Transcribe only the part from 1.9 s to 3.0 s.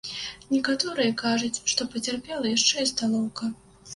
пацярпела яшчэ і